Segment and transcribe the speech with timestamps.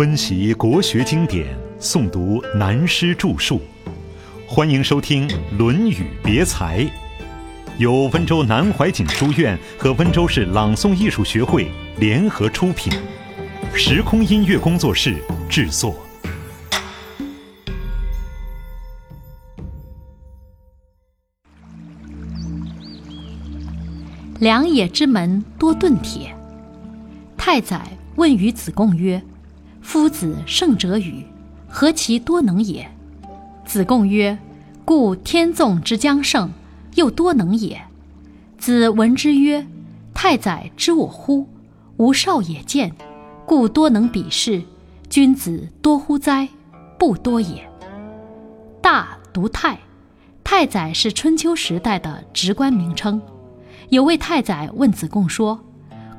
[0.00, 3.60] 温习国学经典，诵读南师著述，
[4.48, 6.80] 欢迎收听《论语别裁》，
[7.76, 12.90] 由温州南怀瑾书院和温州市朗诵艺术学会联合出品，
[13.74, 15.16] 时空音乐工作室
[15.50, 15.94] 制作。
[24.38, 26.34] 良野之门多盾铁。
[27.36, 29.22] 太宰问于子贡曰
[29.80, 31.24] ：“夫子圣者与？
[31.68, 32.90] 何其多能也？”
[33.64, 34.38] 子贡曰
[34.84, 36.52] ：“故天纵之将胜，
[36.96, 37.80] 又多能也。”
[38.58, 39.66] 子闻之曰
[40.12, 41.46] ：“太宰知我乎？
[41.96, 42.92] 吾少也见，
[43.46, 44.62] 故多能比视。
[45.08, 46.48] 君子多乎哉？
[46.98, 47.68] 不多也。”
[48.82, 49.78] 大读太，
[50.42, 53.20] 太宰是春秋时代的职官名称。
[53.88, 55.60] 有位太宰问子贡说：“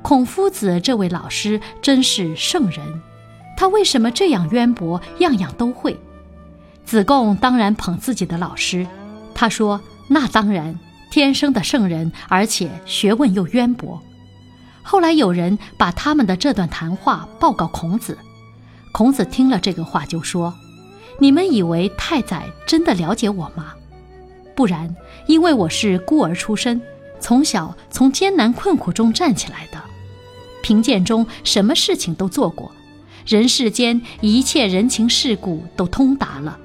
[0.01, 3.01] 孔夫子这位老师真是圣人，
[3.61, 5.95] 他为什么这样渊博，样样都会？”
[6.83, 8.87] 子贡当然捧自己的老师，
[9.35, 10.79] 他说：“那当然，
[11.11, 14.01] 天生的圣人，而且学问又渊博。”
[14.81, 18.17] 后来有人把他们的这段谈话报告孔子，
[18.91, 20.51] 孔子听了这个话就说
[21.21, 23.75] ：“你们以为太宰真的了解我吗？
[24.55, 24.95] 不然，
[25.27, 26.81] 因为我是孤儿出身。”
[27.21, 29.79] 从小从艰难困苦中站起来的，
[30.63, 32.71] 贫贱中什么事情都做过，
[33.25, 36.57] 人世间一切人情世故都通达了，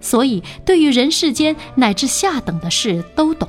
[0.00, 3.48] 所以对于人世间乃至下等的事都懂。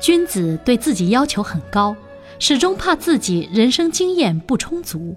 [0.00, 1.94] 君子对自己要求很高，
[2.38, 5.16] 始终怕自己人生经验不充足，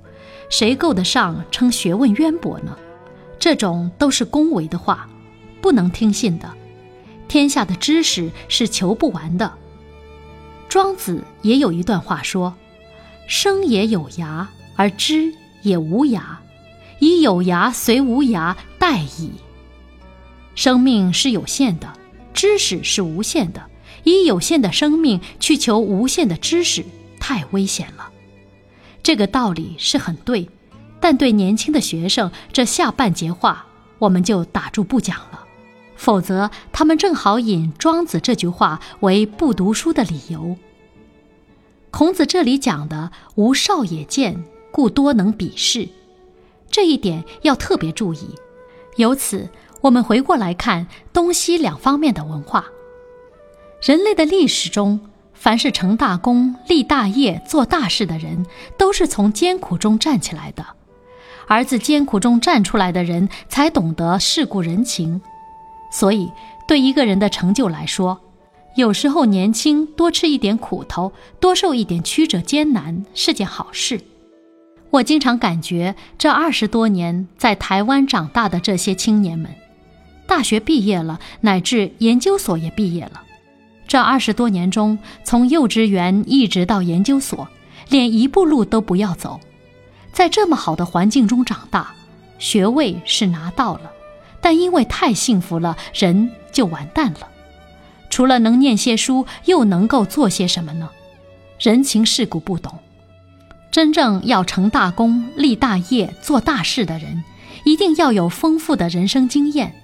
[0.50, 2.78] 谁够得上称学问渊博呢？
[3.40, 5.10] 这种都是恭维的话，
[5.62, 6.52] 不能听信的。
[7.28, 9.52] 天下的知识是求不完的。
[10.70, 12.54] 庄子也有一段话说
[13.28, 14.46] ：“生也有涯，
[14.76, 16.22] 而知也无涯，
[17.00, 19.32] 以有涯随无涯，殆矣。”
[20.56, 21.94] 生命是有限的，
[22.34, 23.64] 知识是无限的，
[24.04, 26.86] 以有限的生命去求无限的知识，
[27.20, 28.10] 太危险了。
[29.04, 30.50] 这个道理是很对，
[31.00, 33.66] 但对年轻的学生，这下半截话
[34.00, 35.42] 我们就打住不讲了。
[35.98, 40.58] 否则，他们正好引庄子这句话为不读书的理由。
[41.92, 45.88] 孔子这里讲的“吾少也见，故多能比视”，
[46.76, 48.36] 这一点要特别注意。
[48.98, 49.48] 由此，
[49.80, 52.66] 我们回过来看东西两方面的文化。
[53.82, 55.00] 人类的历史中，
[55.34, 58.46] 凡是成大功、立大业、做大事的人，
[58.78, 60.66] 都是从艰苦中站起来的，
[61.48, 65.22] 而自艰苦中站出来的人，才懂得世故人情。
[65.94, 66.30] 所以，
[66.68, 68.20] 对一个人的成就来说，
[68.76, 74.02] 有时候年轻多吃一点苦头，多受一点曲折艰难是件好事。
[74.96, 79.54] 我经常感觉，这二十多年在台湾长大的这些青年们，
[80.26, 83.22] 大学毕业了，乃至研究所也毕业了。
[83.88, 87.46] 这二十多年中，从幼稚园一直到研究所，
[87.90, 89.42] 连一步路都不要走，
[90.14, 91.94] 在这么好的环境中长大，
[92.40, 93.92] 学位是拿到了。
[94.40, 97.28] 但因为太幸福了，人就完蛋了。
[98.10, 100.90] 除了能念些书，又能够做些什么呢？
[101.60, 102.80] 人情世故不懂。
[103.76, 107.26] 真正要成大功、立大业、做大事的人，
[107.66, 109.76] 一定要有丰富的人生经验。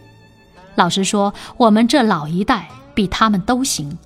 [0.76, 3.98] 老实说，我们这老一代比他们都行。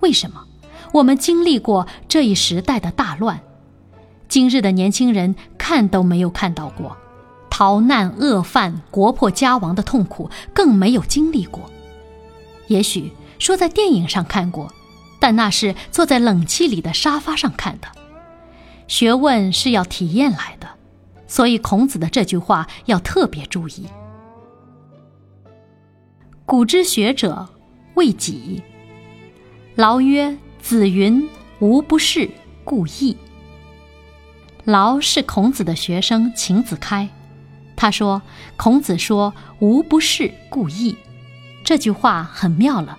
[0.00, 0.44] 为什么？
[0.92, 3.40] 我们经历过这一时代的大乱，
[4.28, 6.94] 今日的年轻人看都没有看到过。
[7.48, 11.70] 逃难、饿饭、国破家亡的痛苦更没有经历过。
[12.66, 14.70] 也许说在电影上看过，
[15.18, 17.88] 但那是坐在冷气里的沙发上看的。
[18.86, 20.68] 学问是要体验来的，
[21.26, 23.86] 所以孔子的这句话要特别注意。
[26.46, 27.48] 古之学者
[27.94, 28.62] 为己。
[29.74, 31.28] 劳曰：“子云
[31.58, 32.30] ：‘无不是，
[32.62, 33.16] 故意。’”
[34.64, 37.08] 劳是孔子的学生秦子开。
[37.74, 38.22] 他说
[38.56, 40.96] ：“孔子说‘无不是故意’，
[41.64, 42.98] 这句话很妙了。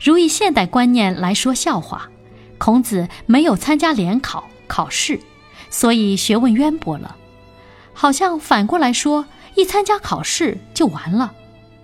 [0.00, 2.08] 如以现代观念来说笑话，
[2.58, 5.20] 孔子没有参加联考考试，
[5.70, 7.16] 所以学问渊博了。
[7.92, 11.32] 好像反过来说，一参加考试就完了，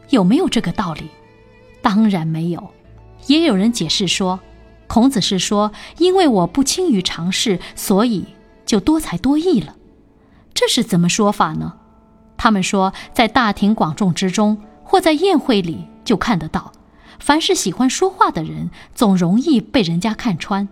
[0.08, 1.08] 有没有这个道理？
[1.82, 2.70] 当然没有。
[3.26, 4.40] 也有人解释说，
[4.86, 8.24] 孔子是说，因为我不轻于尝试，所以
[8.66, 9.76] 就多才多艺了。
[10.52, 11.74] 这是怎么说法呢？”
[12.36, 16.72] 他们说，在大庭广众之中，或在宴会里就看得到，
[17.18, 20.66] 凡是喜欢说话的人，总容易被人家看穿；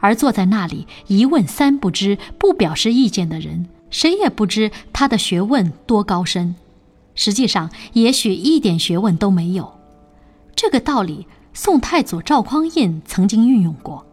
[0.00, 6.54] 而坐在那里一问三不知、不表示意见的人，谁也不知他的学问多高深。
[7.14, 9.72] 实际上，也许一点学问都没有。
[10.56, 14.06] 这个道理，宋太祖赵匡胤曾经运用过。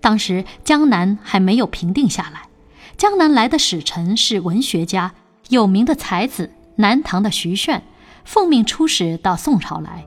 [0.00, 2.48] 当时江南还没有平定下来，
[2.96, 5.12] 江南来的使臣是文学家，
[5.48, 7.82] 有名的才子南唐的徐铉，
[8.24, 10.06] 奉命出使到宋朝来。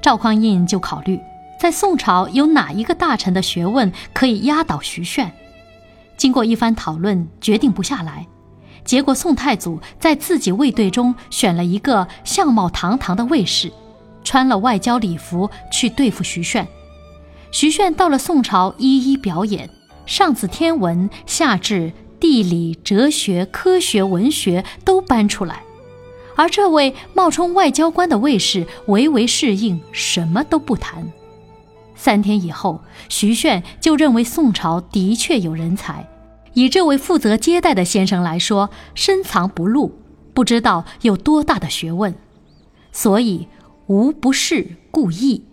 [0.00, 1.20] 赵匡胤就考虑，
[1.64, 5.32] 在宋朝有哪一个大臣的学问可以压倒徐铉。
[6.14, 8.26] 经过一番讨论，决定不下来。
[8.84, 13.72] 结果，宋太祖在自己卫队中选了一个相貌堂堂的卫士，
[14.22, 16.66] 穿了外交礼服去对付徐铉。
[17.50, 19.70] 徐铉到了宋朝，一一表演，
[20.04, 21.90] 上自天文，下至
[22.20, 25.62] 地理、哲学、科学、文学都搬出来。
[26.36, 31.10] 而这位冒充外交官的卫士唯唯适应，什么都不谈。
[32.04, 36.06] 三天以后，徐铉就认为宋朝的确有人才。
[36.52, 39.90] 以这位负责接待的先生来说，深藏不露，
[40.34, 42.14] 不知道有多大的学问，
[42.92, 43.48] 所以
[43.86, 45.46] 无不是故意，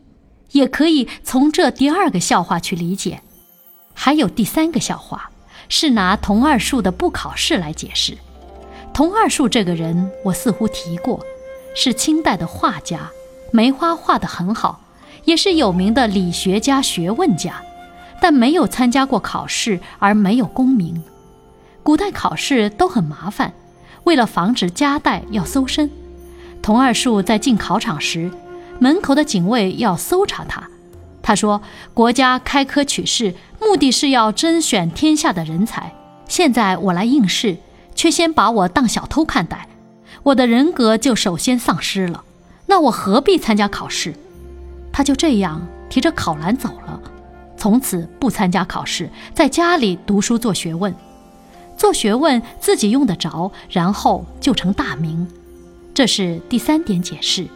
[0.51, 3.21] 也可以从这第二个笑话去理解。
[3.93, 5.31] 还有第三个笑话，
[5.69, 8.17] 是拿童二树的不考试来解释。
[8.93, 11.25] 童二树这个人，我似乎提过，
[11.73, 13.09] 是清代的画家，
[13.53, 14.81] 梅花画得很好，
[15.25, 17.61] 也是有名的理学家、学问家。
[18.21, 21.01] 但没有参加过考试，而没有功名。
[21.81, 23.51] 古代考试都很麻烦，
[24.03, 25.89] 为了防止夹带要搜身。
[26.61, 28.29] 童二树在进考场时，
[28.77, 30.69] 门口的警卫要搜查他。
[31.23, 31.63] 他说
[31.95, 35.91] ：“国家开科取士，目的是要甄选天下的人才。
[36.27, 37.57] 现在我来应试，
[37.95, 39.67] 却先把我当小偷看待，
[40.21, 42.23] 我的人格就首先丧失了。
[42.67, 44.13] 那我何必参加考试？”
[44.91, 46.99] 他就这样提着考篮走了。
[47.57, 50.93] 从此不参加考试，在家里读书做学问，
[51.77, 55.27] 做学问自己用得着，然后就成大名。
[55.93, 57.47] 这是第三点解释，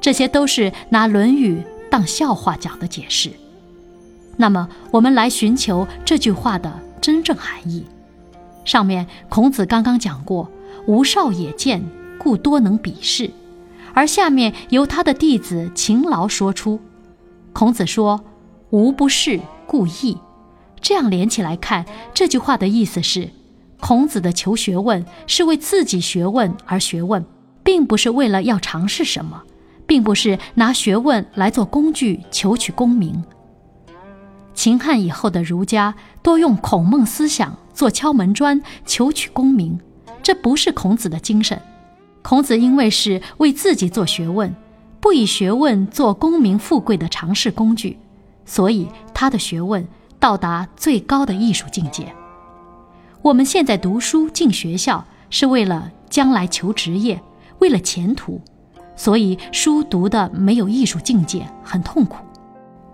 [0.00, 3.32] 这些都是拿《论语》当笑话讲的解释。
[4.36, 7.84] 那么，我们来寻求这句话的真正含义。
[8.64, 10.48] 上面孔子刚刚讲过
[10.86, 11.82] “吾少也见，
[12.18, 13.30] 故多能比视”，
[13.94, 16.80] 而下面由他的弟子勤劳说出，
[17.52, 18.24] 孔子说。
[18.70, 20.18] 无不是故意，
[20.82, 23.30] 这样连起来看，这句话的意思是：
[23.80, 27.24] 孔子的求学问是为自己学问而学问，
[27.62, 29.42] 并不是为了要尝试什么，
[29.86, 33.24] 并不是拿学问来做工具求取功名。
[34.52, 39.80] 秦汉以后的儒家多用孔孟思想做敲门砖求取功名，
[40.22, 41.58] 这不是孔子的精神。
[42.28, 44.54] 孔子因为是为自己做学问，
[45.00, 47.96] 不以学问做功名富贵的尝试工具。
[48.44, 49.88] 所以他的学问
[50.20, 52.12] 到达最高的艺术境界。
[53.22, 57.18] 我们现在读书进学校是为了将来求职业，
[57.60, 58.38] 为了前途，
[58.94, 62.18] 所以书读的没有艺术境界，很痛苦。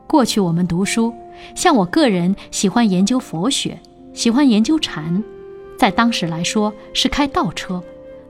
[0.07, 1.13] 过去我们读书，
[1.57, 3.77] 像我个人喜欢研究佛学，
[4.13, 5.25] 喜欢研究禅，
[5.77, 7.83] 在当时来说是开倒车，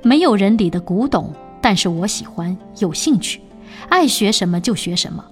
[0.05, 3.41] 没有人理的古董，但是我喜欢，有兴趣，
[3.89, 5.25] 爱学什么就学什么。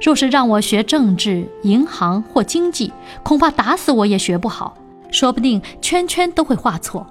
[0.00, 2.92] 若是让我学政治、银行或经济，
[3.24, 4.76] 恐怕打死我也学不好，
[5.10, 7.04] 说不定圈圈都会画错。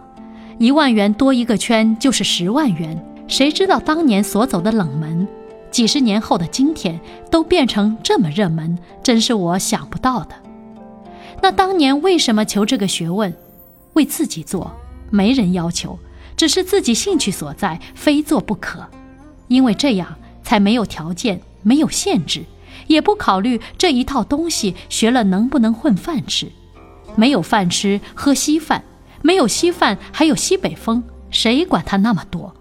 [0.60, 5.28] 一万元多一个圈就是十万元，谁知道当年所走的冷门，
[5.72, 6.98] 几十年后的今天
[7.30, 10.36] 都变成这么热门，真是我想不到的。
[11.42, 13.34] 那当年为什么求这个学问？
[13.94, 14.72] 为自己做，
[15.10, 16.00] 没人要求，
[16.44, 18.86] 只是自己兴趣所在，非做不可。
[19.48, 22.44] 因为这样才没有条件，没有限制。
[22.88, 26.52] 也不考虑这一套东西学了能不能混饭吃，
[27.16, 28.84] 没有饭吃喝稀饭，
[29.22, 32.54] 没有稀饭还有西北风，谁管他那么多？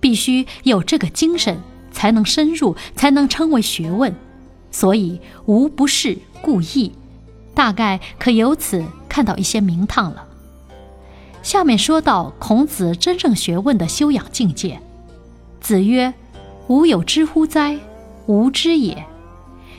[0.00, 1.60] 必须有这个精神
[1.92, 4.12] 才能深入，才能称为学问。
[4.72, 6.90] 所以无不是故意，
[7.54, 10.26] 大概可由此看到一些名堂了。
[11.42, 14.80] 下面说到孔子真正学问的修养境界，
[15.60, 16.14] 子曰
[16.68, 17.78] ：“吾有知乎哉？
[18.26, 19.04] 吾知也。”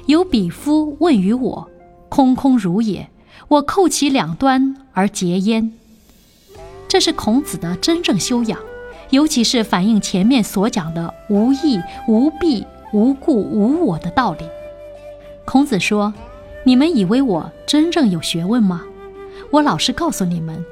[0.05, 1.69] 有鄙夫问于我，
[2.09, 3.09] 空空如也。
[3.47, 5.71] 我叩其两端而结焉。
[6.89, 8.59] 这是孔子的真正修养，
[9.11, 14.45] 尤其是反映前面所讲的无义、无弊、无故、无我的道理。
[15.45, 16.13] 孔子说
[16.65, 18.81] ：“你们以为我真正有学问吗？
[19.51, 20.63] 我老实告诉你们，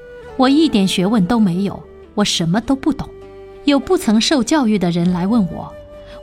[0.42, 1.84] 我一点学问都没有，
[2.16, 3.08] 我什么都不懂。
[3.66, 5.72] 有不曾受教育的人来问我，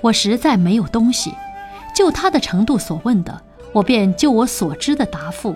[0.01, 1.33] 我实在没有东西。”
[1.95, 3.41] 就他的程度所问的，
[3.73, 5.55] 我便就我所知的答复。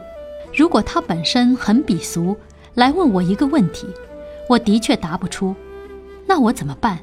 [0.55, 2.37] 如果他本身很鄙俗，
[2.75, 3.89] 来问我一个问题，
[4.49, 5.57] 我的确答不出。
[6.25, 7.01] 那我怎么办？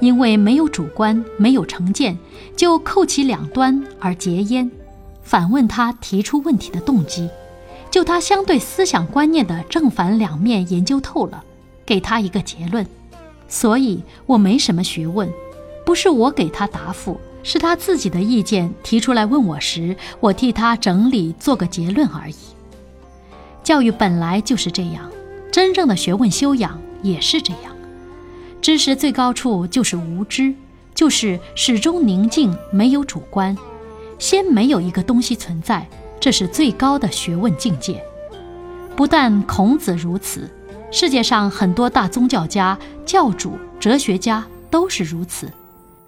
[0.00, 2.18] 因为没有主观，没有成见，
[2.56, 4.68] 就扣其两端而结焉。
[5.22, 7.30] 反问他提出问题的动机，
[7.90, 11.42] 就他相对思想观念的正反两面研究透了，
[11.84, 12.86] 给他一个结论。
[13.48, 15.28] 所以我没什么学问，
[15.84, 22.34] 不是我给他答复，是他自己的意见提出来问我时，我替他整理做个结论而已。
[23.64, 25.10] 教育本来就是这样，
[25.50, 27.74] 真正的学问修养也是这样。
[28.62, 30.54] 知识最高处就是无知，
[30.94, 33.56] 就是始终宁静，没有主观，
[34.18, 35.88] 先没有一个东西存在，
[36.20, 38.00] 这是最高的学问境界。
[38.94, 40.48] 不但孔子如此。
[40.92, 45.48] 世界上很多大宗教家、教主、哲学家都是如此。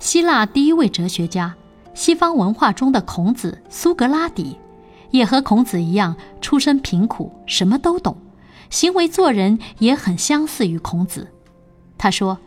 [0.01, 1.55] 希腊第一位哲学家，
[1.95, 4.59] 西方文化中的孔子苏格拉底，
[5.13, 8.17] 也和孔子一样出身贫苦，什么都懂，
[8.71, 11.29] 行为做人也很相似于孔子。
[11.97, 12.39] 他说：“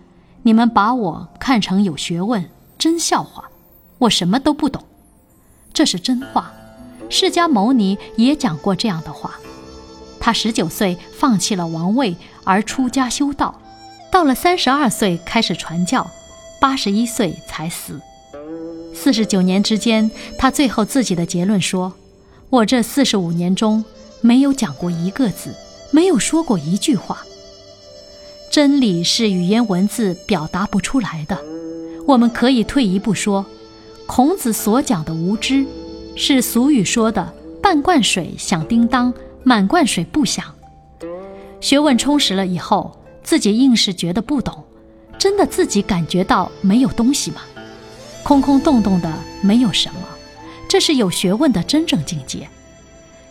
[0.43, 3.45] 你们把我看成有学问，真笑话！
[3.99, 4.83] 我什么都不懂。”
[5.71, 6.51] 这是真话。
[7.09, 9.39] 释迦牟尼也讲过这样的话。
[10.19, 13.61] 他十九岁放弃了王位而出家修道，
[14.11, 16.09] 到了三十二岁开始传教，
[16.59, 18.01] 八十一岁才死。
[18.93, 20.09] 四十九年之间，
[20.39, 21.93] 他最后自己的结论说
[22.49, 23.85] ：“我这四十五年中
[24.21, 25.53] 没有讲过一个字，
[25.91, 27.23] 没有说过一句话。
[28.49, 31.37] 真理是语言文字表达不出来的。
[32.07, 33.45] 我们可以退一步说，
[34.07, 35.65] 孔子所讲的无知，
[36.15, 39.13] 是俗语说的‘半罐水响叮当’。”
[39.47, 40.43] 满罐水不响，
[41.61, 44.63] 学问充实了以后，自己硬是觉得不懂，
[45.19, 47.43] 真的自己感觉到没有东西吗？
[48.23, 49.99] 空空洞洞的，没有什么，
[50.67, 52.49] 这是有学问的真正境界。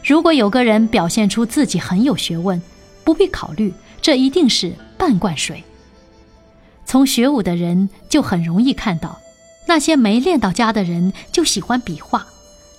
[0.05, 2.63] 如果有个人表现出自己很有学问，
[3.03, 5.65] 不必考虑，这一定是半罐水。
[6.87, 9.19] 从学武的人就很容易看到，
[9.67, 12.25] 那些没练到家的人就喜欢比划，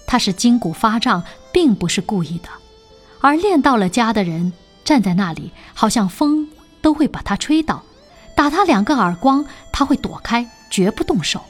[0.08, 2.50] 他是筋骨发胀，并不是故意的。
[3.22, 6.48] 而练到了家的人站在那里，好像风
[6.82, 7.84] 都会把他吹倒，
[8.36, 11.42] 打他两个耳光，他会躲开，绝不动手。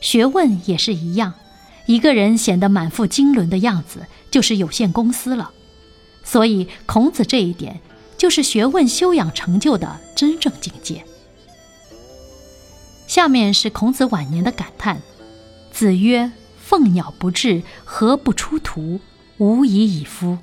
[0.00, 1.32] 学问也是一样，
[1.86, 5.50] 一个人显得满腹经纶的样子，就是有限公司了。
[6.22, 7.80] 所以孔子这一点，
[8.18, 11.04] 就是学问修养成就的真正境界。
[13.06, 15.00] 下面是孔子晚年的感叹
[15.72, 16.30] ：“子曰
[16.68, 18.98] ：‘凤鸟不至，何不出图？
[19.38, 20.38] 无以以夫。’”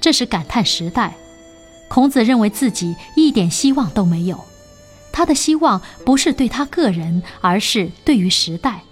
[0.00, 1.14] 这是感叹时代，
[1.88, 4.40] 孔子认为自己一点希望都没有，
[5.12, 8.82] 他的希望不是对他个人，而是对于时代，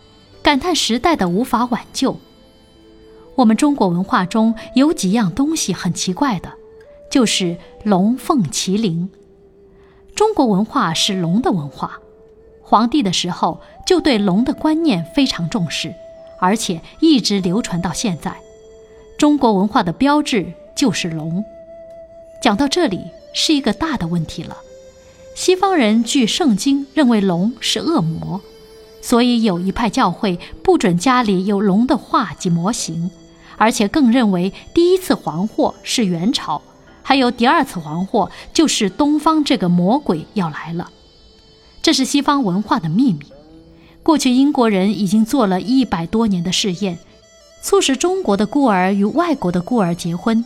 [0.43, 2.21] 感叹时代的无法挽救。
[3.37, 6.53] 我们中国文化中有几样东西很奇怪的，
[7.11, 9.09] 就是龙凤麒麟。
[10.15, 12.01] 中国文化是龙的文化，
[12.61, 15.95] 皇帝的时候就对龙的观念非常重视，
[16.45, 18.37] 而且一直流传到现在。
[19.17, 20.53] 中国文化的标志。
[20.75, 21.45] 就是龙。
[22.43, 23.01] 讲到这里
[23.33, 24.57] 是一个大的问题了。
[25.37, 28.41] 西方人据圣经认为龙是恶魔，
[29.01, 33.09] 所以有一派教会不准家里有龙的画及模型，
[33.57, 36.61] 而且更认为第一次黄祸是元朝，
[37.05, 40.91] 还有第二次黄祸就是东方这个魔鬼要来了。
[41.83, 43.21] 这是西方文化的秘密。
[44.05, 46.99] 过去英国人已经做了一百多年的试验，
[47.63, 50.45] 促使中国的孤儿与外国的孤儿结婚。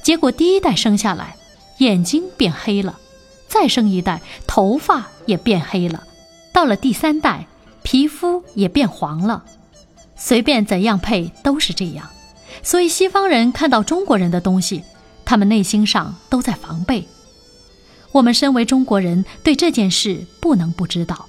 [0.00, 1.34] 结果第一代生下来，
[1.78, 2.96] 眼睛变黑了，
[3.48, 6.04] 再生一代头发也变黑了，
[6.52, 7.48] 到了第三代，
[7.82, 9.44] 皮肤也变黄了。
[10.14, 12.08] 随便怎样配都是这样，
[12.62, 14.84] 所以西方人看到中国人的东西，
[15.24, 17.08] 他们内心上都在防备。
[18.12, 21.26] 我们身为中国人，对这件事不能不知道。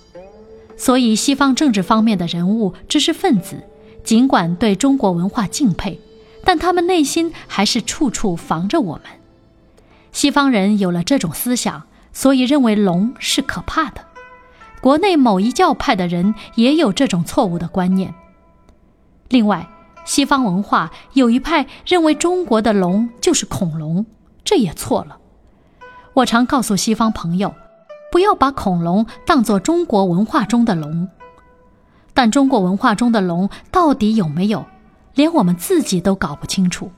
[0.77, 3.63] 所以西方政治方面的人物、知识分子，
[4.03, 5.99] 尽管对中国文化敬佩。
[6.43, 9.03] 但他们内心还是处处防着我们。
[10.11, 14.05] 西方人有了这种思想，所以认为龙是可怕的。
[14.79, 18.13] 国内某一教派的人也有这种错误的观念。
[19.29, 19.67] 另外，
[20.05, 24.05] 西方文化有一派认为中国的龙就是恐龙，
[24.43, 25.17] 这也错了。
[26.13, 27.55] 我常告诉西方朋友，
[28.15, 31.09] 不要把恐龙当作中国文化中的龙。
[32.13, 34.65] 但中国文化中的龙到底有没有？
[35.15, 36.93] 连我们自己都搞不清楚，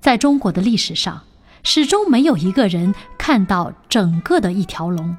[0.00, 1.22] 在中国的历史上，
[1.64, 5.16] 始终没有一个人看到整个的一条龙。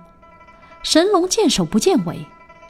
[0.83, 2.25] 神龙见首不见尾，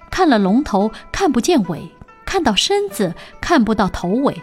[0.09, 1.87] 看了龙头看不见尾，
[2.25, 4.41] 看到身子看不到头尾，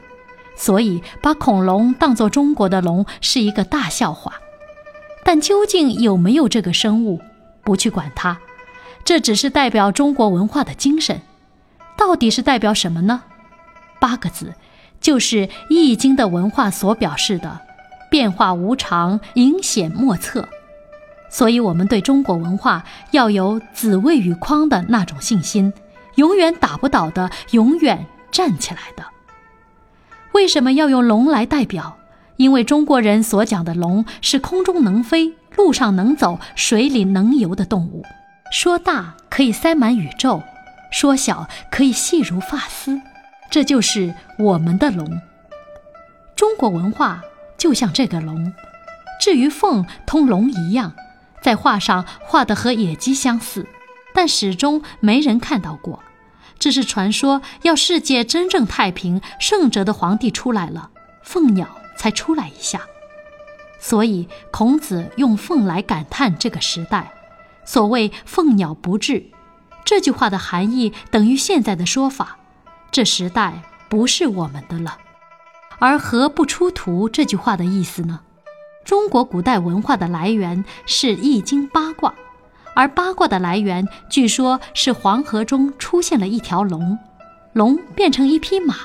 [0.54, 4.34] 所以把恐龙当作中国的龙是一个大笑话。
[5.24, 7.20] 但究竟有没有这个生物，
[7.70, 8.36] 不去管它，
[9.04, 11.22] 这只是代表中国文化的精神。
[11.96, 13.22] 到底是代表什么呢？
[14.00, 14.54] 八个字，
[15.00, 17.60] 就是《易经》的文化所表示的
[18.10, 20.48] “变化无常，隐显莫测”。
[21.30, 25.72] 所以，我们对中国文化要有子谓与匡的那种信心，
[26.16, 29.04] 永远打不倒的，永远站起来的。
[30.32, 31.99] 为什么要用龙来代表？
[32.40, 38.02] 因为中国人所讲的龙是空中能飞、路上能走、水里能游的动物。
[38.50, 40.42] 说大可以塞满宇宙，
[40.90, 42.98] 说小可以细如发丝，
[43.50, 45.20] 这就是我们的龙。
[46.34, 47.20] 中国文化
[47.58, 48.50] 就像这个龙。
[49.20, 50.94] 至于凤，同龙一样。
[51.42, 53.66] 在画上画的和野鸡相似，
[54.14, 56.02] 但始终没人看到过。
[56.58, 60.88] 这是传说，要世界真正太平，圣哲的皇帝出来了，
[61.22, 61.68] 凤鸟
[62.00, 62.80] 才出来一下。
[63.78, 67.12] 所以孔子用凤来感叹这个时代。
[67.66, 69.26] 所谓“凤鸟不至”，
[69.84, 72.38] 这句话的含义等于现在的说法：
[72.90, 74.96] 这时代不是我们的了。
[75.78, 78.20] 而“何不出图”这句话的意思呢？
[78.82, 82.14] 中国古代文化的来源是《易经》八卦，
[82.74, 86.98] 而八卦的来源据说是黄河中出现了一条龙，
[87.52, 88.76] 龙变成一匹马，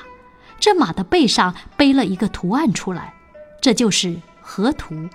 [0.58, 3.14] 这马的背上背了一个图案出来，
[3.60, 5.08] 这就是河图。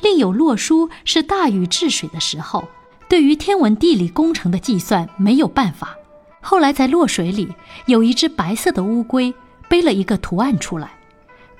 [0.00, 2.68] 另有洛书是大禹治水的时候，
[3.08, 5.96] 对于天文地理工程的计算没有办法，
[6.40, 7.54] 后来在洛水里
[7.86, 9.34] 有一只白色的乌龟
[9.68, 10.90] 背了一个图案出来，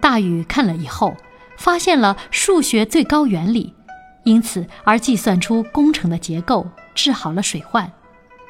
[0.00, 1.16] 大禹看了以后。
[1.54, 3.72] 发现了数学最高原理，
[4.24, 7.92] 因此而计算出工程的结构，治好了水患。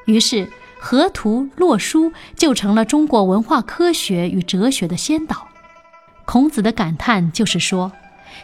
[0.06, 0.48] 于是
[0.84, 5.46] 河图洛书就成了中国文化科学与哲学的先导。
[6.24, 7.92] 孔子的感叹就是说，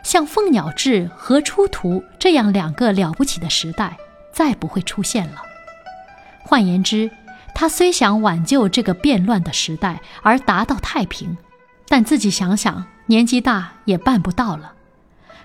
[0.04, 3.96] 像凤鸟志、河出图这样两个了不起的时代，
[4.32, 5.42] 再不会出现了。
[6.44, 7.10] 换言之，
[7.56, 11.36] 他虽想挽救这个变乱的时代而达到太平，
[11.88, 12.86] 但自己想想。
[13.06, 14.74] 年纪大也办不到了，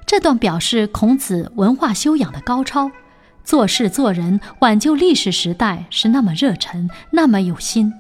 [0.06, 2.92] 这段表示孔子文化修养的高超，
[3.44, 7.94] 做事做人挽救历史时代是那么热忱，那么有心。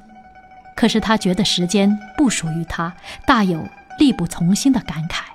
[0.75, 2.93] 可是他觉得时间不属于他，
[3.27, 3.67] 大有
[3.99, 5.32] 力不从心的感慨。